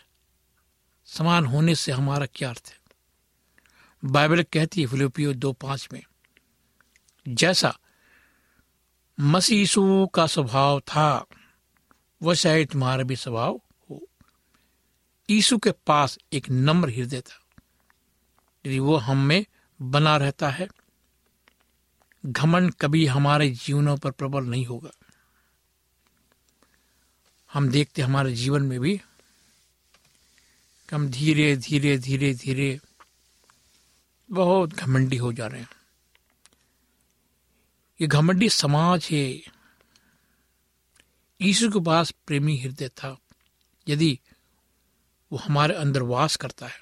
समान 1.08 1.46
होने 1.46 1.76
से 1.76 1.92
हमारा 1.92 2.26
क्या 2.26 2.50
अर्थ 2.50 2.68
है? 2.68 2.78
बाइबल 4.04 4.44
कहती 4.44 4.82
है 4.82 4.88
फिलिपियो 4.88 5.34
दो 5.34 5.52
पाँच 5.54 5.88
में, 5.94 6.04
जैसा 7.26 7.74
मसीसु 9.18 10.08
का 10.08 10.26
स्वभाव 10.28 10.80
था 10.80 11.26
वैसा 12.22 12.52
ही 12.52 12.66
तुम्हारा 12.66 13.04
भी 13.04 13.16
स्वभाव 13.16 13.60
हो। 13.90 14.00
यीशु 15.30 15.58
के 15.58 15.72
पास 15.88 16.18
एक 16.34 16.50
नम्र 16.50 16.90
हृदय 16.90 17.22
था, 17.22 17.40
यदि 18.66 18.80
वो 18.80 18.98
हम 18.98 19.18
में 19.18 19.46
बना 19.80 20.16
रहता 20.18 20.50
है, 20.50 20.68
घमंड 22.24 22.74
कभी 22.74 23.06
हमारे 23.06 23.50
जीवनों 23.52 23.98
पर 23.98 24.12
प्रबल 24.12 24.44
नहीं 24.44 24.66
होगा। 24.66 24.92
हम 27.54 27.70
देखते 27.70 28.02
हमारे 28.02 28.34
जीवन 28.34 28.62
में 28.62 28.80
भी 28.80 29.02
हम 30.92 31.08
धीरे 31.10 31.56
धीरे 31.58 31.98
धीरे 31.98 32.34
धीरे 32.34 32.80
बहुत 34.32 34.70
घमंडी 34.70 35.18
हो 35.18 35.34
जा 35.34 35.48
रहे 35.48 35.62
हैं। 35.62 35.70
ये 38.02 38.08
घमंडी 38.08 38.50
समाज 38.50 39.08
है। 39.12 39.30
यीशु 41.42 41.70
के 41.72 41.80
पास 41.80 42.12
प्रेमी 42.12 42.58
हृदय 42.58 42.90
था। 42.90 43.18
यदि 43.88 44.20
वो 45.32 45.38
हमारे 45.38 45.74
अंदर 45.74 46.02
वास 46.02 46.36
करता 46.36 46.68
है, 46.68 46.82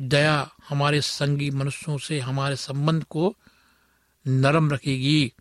दया 0.00 0.50
हमारे 0.68 1.00
संगी 1.00 1.50
मनुष्यों 1.50 1.98
से 1.98 2.20
हमारे 2.20 2.56
संबंध 2.56 3.04
को 3.04 3.36
नरम 4.26 4.70
रखेगी, 4.70 5.32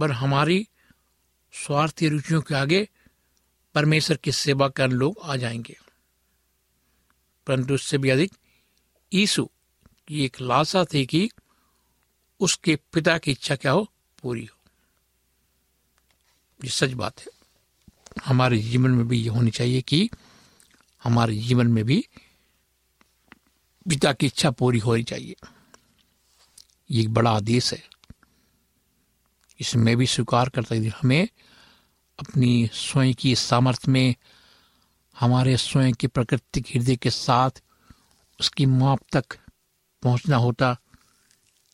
पर 0.00 0.12
हमारी 0.12 0.68
स्वार्थी 1.54 2.08
रुचियों 2.08 2.42
के 2.42 2.54
आगे 2.54 2.88
परमेश्वर 3.74 4.16
की 4.16 4.32
सेवा 4.32 4.68
कर 4.68 4.88
लोग 4.88 5.18
आ 5.22 5.36
जाएँगे। 5.36 5.78
परंतु 7.46 7.74
उससे 7.74 7.98
भी 7.98 8.10
अधिक 8.10 8.32
यीशु 9.12 9.50
की 10.08 10.24
एक 10.24 10.40
लालसा 10.40 10.84
थी 10.94 11.06
कि 11.06 11.30
उसके 12.40 12.76
पिता 12.76 13.18
की 13.18 13.30
इच्छा 13.30 13.56
क्या 13.56 13.72
हो, 13.72 13.92
पूरी 14.22 14.44
हो। 14.44 14.70
ये 16.64 16.70
सच 16.70 16.90
बात 16.90 17.20
है। 17.20 17.26
हमारे 18.24 18.58
जीवन 18.58 18.90
में 18.90 19.08
भी 19.08 19.18
ये 19.18 19.28
होनी 19.28 19.50
चाहिए 19.50 19.80
कि 19.82 20.10
हमारे 21.04 21.36
जीवन 21.36 21.66
में 21.66 21.84
भी 21.84 22.08
पिता 23.88 24.12
की 24.12 24.26
इच्छा 24.26 24.50
पूरी 24.50 24.78
होनी 24.78 25.02
चाहिए। 25.02 25.36
ये 26.90 27.02
एक 27.02 27.14
बड़ा 27.14 27.30
आदेश 27.30 27.72
है। 27.72 27.93
इसे 29.60 29.78
मैं 29.78 29.96
भी 29.96 30.06
स्वीकार 30.06 30.48
करता 30.48 30.74
हूँ। 30.74 30.86
हमें 30.86 31.28
अपनी 32.18 32.70
स्वयं 32.72 33.14
की 33.14 33.34
सामर्थ्य 33.36 33.92
में, 33.92 34.14
हमारे 35.16 35.56
स्वयं 35.56 35.92
की 35.92 36.06
प्राकृतिक 36.06 36.66
हृदय 36.74 36.96
के 36.96 37.10
साथ 37.10 37.62
उसकी 38.40 38.66
माप 38.66 39.00
तक 39.12 39.24
पहुँचना 40.02 40.36
होता 40.36 40.76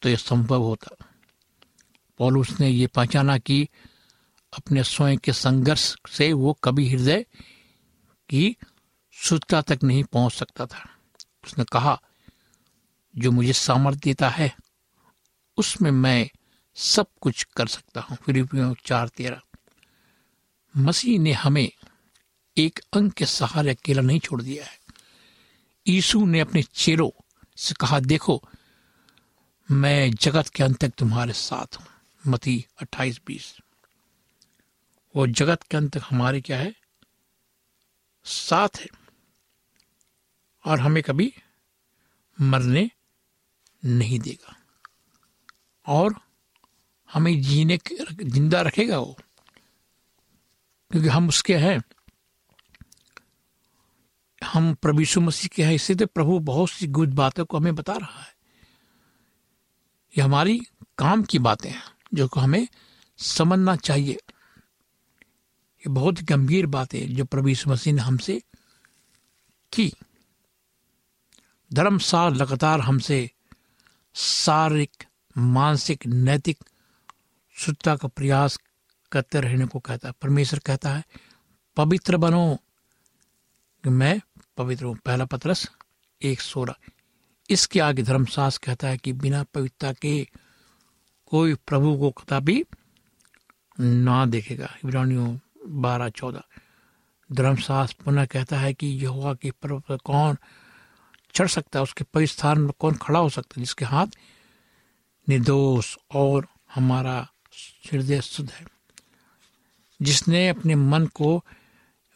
तो 0.02 0.08
यह 0.08 0.16
संभव 0.16 0.62
होता। 0.62 0.96
पौलुस 2.18 2.60
ने 2.60 2.68
यह 2.68 2.88
पहचाना 2.94 3.38
कि 3.38 3.68
अपने 4.56 4.84
स्वयं 4.84 5.18
के 5.18 5.32
संघर्ष 5.32 5.96
से 6.08 6.32
वो 6.32 6.52
कभी 6.52 6.88
हृदय 6.88 7.24
की 8.28 8.56
शुद्धता 9.10 9.60
तक 9.62 9.78
नहीं 9.84 10.04
पहुँच 10.04 10.32
सकता 10.32 10.66
था। 10.66 10.88
उसने 11.44 11.64
कहा, 11.64 12.00
जो 13.16 13.30
मुझे 13.30 13.52
सामर्थ्य 13.52 14.00
देता 14.04 14.28
है, 14.28 14.54
उसमें 15.56 15.90
मैं 15.90 16.28
सब 16.74 17.06
कुछ 17.20 17.46
कर 17.56 17.66
सकता 17.66 18.00
हूँ। 18.00 18.16
फिर 18.16 18.74
चार 18.86 19.08
तेरह। 19.08 19.40
मसीह 20.76 21.18
ने 21.18 21.32
हमें 21.32 21.72
एक 22.58 22.80
अंक 22.92 23.12
के 23.12 23.26
सहारे 23.26 23.70
अकेला 23.70 24.02
नहीं 24.02 24.20
छोड़ 24.20 24.42
दिया 24.42 24.64
है। 24.64 24.80
यीशु 25.88 26.26
ने 26.26 26.40
अपने 26.40 26.62
चेलों 26.62 27.10
से 27.56 27.74
कहा, 27.74 28.00
देखो, 28.00 28.42
मैं 29.70 30.10
जगत 30.10 30.48
के 30.48 30.62
अंत 30.62 30.76
तक 30.76 30.92
तुम्हारे 30.98 31.32
साथ 31.32 31.76
हूँ। 31.76 31.86
मती 32.26 32.66
अट्ठाईस 32.82 33.20
बीस। 33.26 33.56
वो 35.16 35.26
जगत 35.26 35.62
के 35.62 35.76
अंत 35.76 35.98
तक 35.98 36.04
हमारे 36.04 36.40
क्या 36.40 36.58
है? 36.58 36.74
साथ 38.24 38.68
है। 38.76 38.86
और 40.66 40.80
हमें 40.80 41.02
कभी 41.02 41.34
मरने 42.40 42.90
नहीं 43.84 44.20
देगा। 44.20 44.56
और 45.86 46.29
हमें 47.12 47.42
जीने 47.42 47.78
ज़िंदा 48.24 48.60
रखेगा 48.60 48.98
वो। 48.98 49.16
क्योंकि 50.90 51.08
हम 51.08 51.28
उसके 51.28 51.56
हैं। 51.56 51.82
हम 54.44 54.74
प्रभु 54.74 55.20
मसीह 55.20 55.48
के 55.54 55.64
हैं 55.64 55.74
इससे 55.74 55.94
तो 55.94 56.06
प्रभु 56.06 56.38
बहुत 56.38 56.70
सी 56.70 56.86
गुड 56.86 57.10
बातों 57.10 57.44
को 57.44 57.56
हमें 57.56 57.74
बता 57.74 57.92
रहा 57.92 58.20
है। 58.20 58.34
ये 60.18 60.20
हमारी 60.20 60.60
काम 60.98 61.22
की 61.22 61.38
बातें 61.38 61.70
हैं, 61.70 61.82
जो 62.14 62.28
को 62.28 62.40
हमें 62.40 62.68
समझना 63.18 63.76
चाहिए। 63.76 64.18
ये 65.80 65.88
बहुत 65.88 66.22
गंभीर 66.22 66.66
बातें 66.66 67.14
जो 67.14 67.24
प्रभु 67.24 67.48
यीशु 67.48 67.70
मसीह 67.70 67.92
ने 67.92 68.02
हमसे 68.02 68.42
की। 69.72 69.92
धर्म 71.72 71.98
सार 71.98 72.34
लगातार 72.34 72.80
हमसे 72.80 73.30
शारीरिक, 74.14 75.04
मानसिक, 75.38 76.06
नैतिक 76.06 76.58
शुद्धता 77.60 77.96
का 77.96 78.08
प्रयास 78.08 78.58
करते 79.12 79.40
रहने 79.40 79.66
को 79.66 79.78
कहता 79.78 80.08
है। 80.08 80.14
परमेश्वर 80.22 80.58
कहता 80.58 80.90
है, 80.90 81.04
पवित्र 81.76 82.16
बनो। 82.16 82.58
कि 83.84 83.90
मैं 83.90 84.20
पवित्र 84.56 84.84
हूँ। 84.84 84.96
पहला 84.96 85.24
पत्रस 85.24 85.70
एक 86.22 86.40
सोलह। 86.40 86.74
इसके 87.50 87.80
आगे 87.80 88.02
धर्मशास 88.02 88.58
कहता 88.58 88.88
है 88.88 88.98
कि 88.98 89.12
बिना 89.12 89.42
पवित्रता 89.42 89.92
के 89.92 90.28
कोई 91.26 91.54
प्रभु 91.54 91.96
को 91.96 92.10
कदापि 92.10 92.64
ना 93.80 94.26
देखेगा। 94.26 94.76
इब्रानियों 94.84 95.38
बारह 95.66 96.08
चौदह। 96.08 96.42
धर्मशास 97.32 97.92
पुनः 97.92 98.26
कहता 98.26 98.58
है 98.58 98.74
कि 98.74 98.86
यहोवा 98.86 99.34
के 99.34 99.50
पर्व 99.50 99.80
पर 99.80 99.96
कौन 99.96 100.36
चढ़ 101.34 101.48
सकता 101.48 101.78
है? 101.78 101.82
उसके 101.82 102.04
परिस्थान 102.04 102.58
में 102.58 102.72
कौन 102.78 102.94
खड़ा 102.94 103.18
हो 103.18 103.28
सकता 103.28 103.54
है? 103.56 103.62
जिसके 103.62 103.84
हाथ 103.84 104.06
निर्दोष 105.28 105.96
और 106.14 106.48
हमारा 106.74 107.28
हृदय 107.92 108.20
शुद्ध 108.20 108.50
है। 108.50 108.66
जिसने 110.02 110.48
अपने 110.48 110.74
मन 110.74 111.06
को 111.06 111.44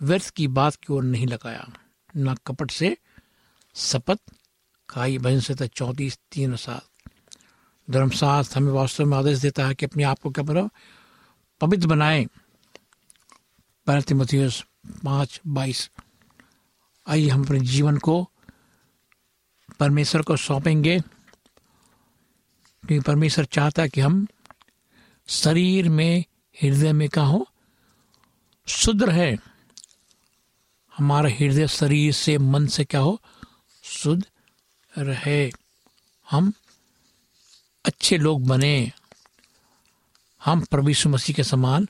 व्यर्थ 0.02 0.30
की 0.30 0.48
बात 0.48 0.74
की 0.74 0.92
ओर 0.92 1.04
नहीं 1.04 1.26
लगाया, 1.26 1.72
न 2.16 2.34
कपट 2.34 2.70
से 2.70 2.96
शपथ 3.74 4.18
खाई 4.90 5.18
भजन 5.18 5.40
से 5.40 5.68
चौतीस 5.68 6.18
तीन 6.32 6.56
सात 6.56 6.86
धर्मशास्त्र 7.90 8.56
हमें 8.56 8.72
वास्तव 8.72 9.04
में 9.04 9.18
आदेश 9.18 9.38
देता 9.38 9.66
है 9.66 9.74
कि 9.74 9.86
अपने 9.86 10.02
आप 10.02 10.18
को 10.18 10.30
क्या 10.30 10.44
करो? 10.44 10.70
पवित्र 11.60 11.86
बनाए। 11.86 12.26
पैरतिमथियस 13.86 14.64
पाँच, 14.86 15.40
बाईस। 15.46 15.90
आइए 17.06 17.28
हम 17.28 17.44
अपने 17.44 17.60
जीवन 17.60 17.96
को 17.96 18.30
परमेश्वर 19.80 20.22
को 20.22 20.36
सौंपेंगे। 20.36 21.00
क्योंकि 22.86 23.00
परमेश्वर 23.00 23.44
चाहता 23.44 23.82
है 23.82 23.88
कि 23.88 24.00
हम 24.00 24.26
शरीर 25.26 25.88
में, 25.88 26.24
हृदय 26.62 26.92
में 26.92 27.08
का 27.08 27.22
हो 27.22 27.48
शुद्ध 28.68 29.02
रहे 29.02 29.36
हमारा 30.98 31.28
हृदय 31.28 31.68
शरीर 31.68 32.12
से, 32.12 32.38
मन 32.38 32.66
से 32.66 32.84
क्या 32.84 33.00
हो? 33.00 33.22
शुद्ध 33.82 34.26
रहे 34.98 35.52
हम 36.30 36.52
अच्छे 37.84 38.18
लोग 38.18 38.46
बने। 38.46 38.92
हम 40.44 40.60
प्रभु 40.60 41.08
मसीह 41.08 41.36
के 41.36 41.44
समान 41.44 41.88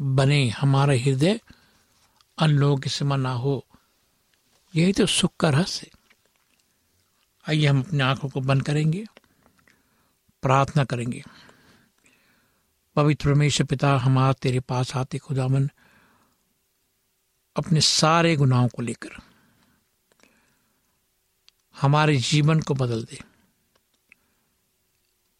बने। 0.00 0.48
हमारा 0.48 0.92
हृदय 0.92 1.40
अन्य 2.38 2.54
लोगों 2.54 2.76
के 2.76 2.90
समान 2.90 3.20
ना 3.20 3.32
हो। 3.32 3.66
यही 4.76 4.92
तो 4.92 5.06
सुख 5.06 5.32
का 5.40 5.50
रहस्य 5.50 5.90
आइए 7.48 7.66
हम 7.66 7.82
अपनी 7.82 8.00
आँखों 8.00 8.28
को 8.28 8.40
बंद 8.40 8.62
करेंगे। 8.62 9.04
प्रार्थना 10.42 10.84
करेंगे। 10.84 11.24
पवित्र 12.96 13.28
परमेश्वर 13.28 13.66
पिता 13.66 13.96
हम 13.96 14.18
आज 14.18 14.34
तेरे 14.34 14.60
पास 14.60 14.96
आते 14.96 15.18
खुदावन, 15.18 15.70
अपने 17.56 17.80
सारे 17.80 18.36
गुनाहों 18.36 18.68
को 18.68 18.82
लेकर। 18.82 19.08
हमारे 21.80 22.16
जीवन 22.16 22.60
को 22.60 22.74
बदल 22.74 23.04
दे। 23.04 23.20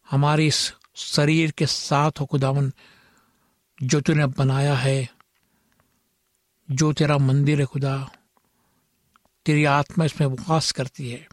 हमारे 0.09 0.47
इस 0.47 0.73
शरीर 0.95 1.51
के 1.51 1.65
साथ 1.65 2.11
हो 2.19 2.25
खुदावन, 2.25 2.73
जो 3.83 4.01
तूने 4.01 4.25
बनाया 4.25 4.75
है, 4.75 5.09
जो 6.71 6.93
तेरा 6.93 7.17
मंदिर 7.17 7.59
है 7.59 7.65
खुदा, 7.65 8.11
तेरी 9.45 9.65
आत्मा 9.65 10.05
इसमें 10.05 10.27
वास 10.27 10.71
करती 10.71 11.11
है। 11.11 11.27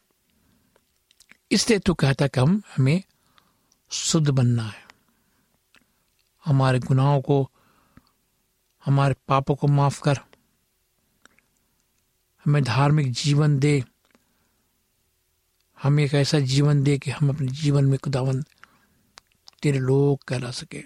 इसलिए 1.50 1.78
तू 1.78 1.94
कहता 1.94 2.26
कि 2.26 2.40
हम, 2.40 2.62
हमें 2.76 3.02
शुद्ध 3.90 4.30
बनना 4.30 4.62
है। 4.62 4.91
हमारे 6.44 6.78
गुनाहों 6.78 7.20
को, 7.20 7.50
हमारे 8.84 9.14
पापों 9.28 9.54
को 9.54 9.66
माफ़ 9.66 10.02
कर। 10.02 10.16
हमें 12.44 12.64
धार्मिक 12.64 13.12
जीवन 13.12 13.58
दे। 13.58 13.84
हमें 15.82 16.04
एक 16.04 16.14
ऐसा 16.14 16.38
जीवन 16.38 16.82
दे 16.82 16.98
कि 16.98 17.10
हम 17.10 17.28
अपने 17.28 17.46
जीवन 17.46 17.84
में 17.84 17.98
खुदावन 17.98 18.42
तेरे 19.62 19.78
लोग 19.78 20.24
कहला 20.24 20.50
सके। 20.50 20.84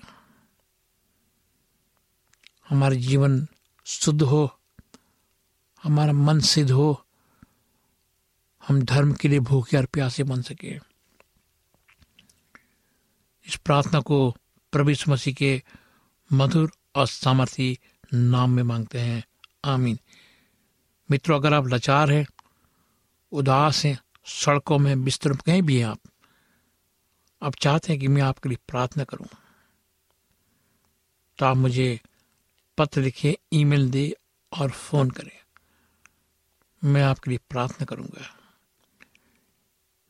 हमारा 2.68 2.94
जीवन 2.94 3.46
शुद्ध 3.84 4.22
हो। 4.22 4.58
हमारा 5.82 6.12
मन 6.12 6.40
सिद्ध 6.40 6.70
हो। 6.70 7.06
हम 8.68 8.82
धर्म 8.82 9.12
के 9.12 9.28
लिए 9.28 9.40
भूखे 9.40 9.76
और 9.76 9.86
प्यासे 9.86 10.22
बन 10.22 10.42
सके। 10.42 10.68
इस 13.46 13.56
प्रार्थना 13.56 14.00
को 14.00 14.36
प्रभु 14.72 14.92
मसीह 15.08 15.34
के 15.34 15.62
मधुर 16.32 16.72
और 16.94 17.06
सामर्थी 17.06 17.78
नाम 18.14 18.50
में 18.50 18.62
मांगते 18.62 19.00
हैं। 19.00 19.24
आमीन। 19.64 19.98
मित्रों, 21.10 21.38
अगर 21.40 21.54
आप 21.54 21.66
लाचार 21.66 22.10
हैं, 22.10 22.26
उदास 23.32 23.84
हैं, 23.84 23.98
सड़कों 24.24 24.78
में 24.78 25.04
बिस्तर 25.04 25.36
कहीं 25.36 25.62
भी 25.62 25.78
हैं 25.78 25.86
आप 25.86 25.98
आप 27.42 27.54
चाहते 27.54 27.92
हैं 27.92 28.00
कि 28.00 28.08
मैं 28.08 28.22
आपके 28.22 28.48
लिए 28.48 28.58
प्रार्थना 28.68 29.04
करूँ 29.04 29.26
तो 31.38 31.46
आप 31.46 31.56
मुझे 31.56 32.00
पत्र 32.78 33.02
लिखिए, 33.02 33.38
ईमेल 33.52 33.90
दे 33.90 34.14
और 34.52 34.70
फ़ोन 34.70 35.10
करें। 35.10 35.38
मैं 36.84 37.02
आपके 37.02 37.30
लिए 37.30 37.38
प्रार्थना 37.50 37.84
करूँगा। 37.84 38.36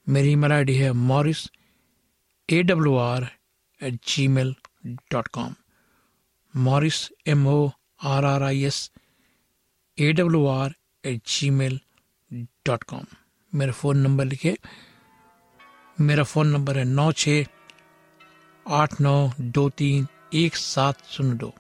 मेरी 0.09 0.33
ईमेल 0.33 0.53
आईडी 0.53 0.77
है 0.77 0.93
Morris 0.93 1.47
A 2.51 2.63
W 2.63 2.97
R 2.97 3.36
at 3.81 3.99
Gmail 4.29 4.55
dot 5.13 5.29
com 5.29 5.55
Morris 6.55 7.09
M 7.27 7.47
O 7.47 7.71
R 8.05 8.25
R 8.25 8.43
I 8.43 8.63
S 8.65 8.91
A 9.99 10.13
W 10.13 10.47
R 10.47 10.75
at 11.05 11.21
Gmail 11.51 11.79
dot 12.67 12.85
com 12.85 13.05
मेरा 13.53 13.73
फ़ोन 13.73 13.99
नंबर 13.99 14.25
लिखे। 14.25 14.57
मेरा 16.01 16.23
फ़ोन 16.23 16.47
नंबर 16.49 16.79
है 16.79 16.85
नौ 16.85 17.11
छ 17.13 17.29
आठ 18.67 19.01
नौ 19.01 19.15
दो 19.41 19.69
तीन 19.79 20.07
एक 20.35 20.57
सात 20.57 21.05
शून्य 21.07 21.37
दो। 21.39 21.53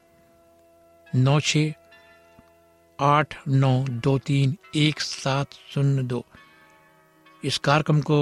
नौ 1.07 1.39
छ 1.41 1.59
आठ 2.99 3.37
नौ 3.49 3.73
दो 4.05 4.17
तीन 4.27 4.57
एक 4.77 5.01
सात 5.01 5.55
शून्य 5.71 6.03
दो। 6.03 6.25
इस 7.45 7.59
कार्यक्रम 7.59 8.01
को 8.01 8.19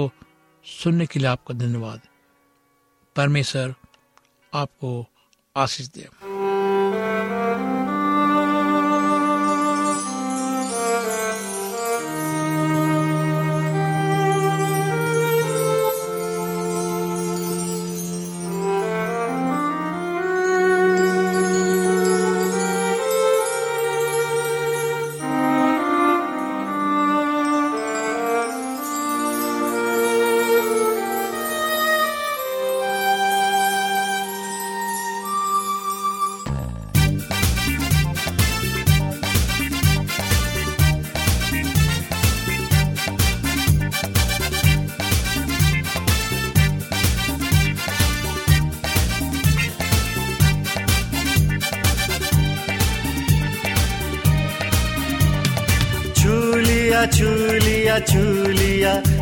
सुनने 0.65 1.05
के 1.05 1.19
लिए 1.19 1.29
आपका 1.29 1.53
धन्यवाद। 1.53 2.01
परमेश्वर 3.15 3.73
आपको 4.55 5.05
आशीष 5.55 5.87
दे। 5.87 6.34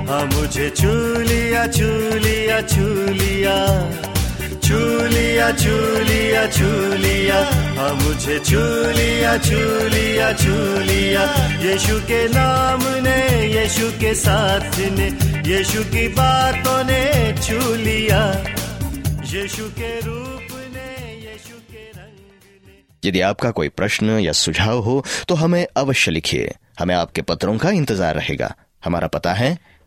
हाँ 0.08 0.26
मुझे 0.26 0.70
छू 0.70 0.92
लिया 1.24 1.66
छू 1.68 1.90
लिया 2.24 2.60
छू 2.62 2.86
लिया 3.14 3.56
छू 4.66 4.80
लिया 5.08 5.50
छू 5.52 5.76
लिया 6.04 6.46
छू 6.52 6.70
लिया 6.98 7.40
हाँ 7.78 7.94
मुझे 7.96 8.38
छू 8.40 8.62
लिया 8.98 9.38
छू 9.38 9.60
लिया 9.94 10.32
छू 10.34 10.56
लिया 10.82 11.24
यीशु 11.62 12.00
के 12.02 12.22
नाम 12.30 12.82
ने, 13.04 13.18
यीशु 13.56 13.90
के 14.00 14.14
साथ 14.16 14.80
ने, 14.98 15.08
यीशु 15.50 15.84
की 15.94 16.08
बातों 16.16 16.84
ने 16.84 17.02
छू 17.42 17.74
लिया 17.76 18.22
यीशु 19.34 19.70
के 19.80 20.00
रूप 20.00 20.48
ने, 20.76 20.88
यीशु 21.28 21.56
के 21.72 23.08
यदि 23.08 23.22
आपका 23.22 23.52
कोई 23.52 23.70
प्रश्न 23.70 24.20
या 24.20 24.32
सुझाव 24.32 24.80
हो 24.80 25.04
तो 25.28 25.36
हमें 25.36 25.66
अवश्य 25.78 26.12
लिखिए। 26.12 26.54
हमें 26.80 26.96
आपके 26.96 27.22
पत्रों 27.22 27.58
का 27.58 27.70
इंतज़ार 27.72 28.16
रहेगा। 28.16 28.54
हमारा 28.86 29.08
पता 29.08 29.34
है 29.34 29.58